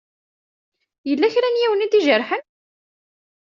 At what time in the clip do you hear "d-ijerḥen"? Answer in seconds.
1.91-2.43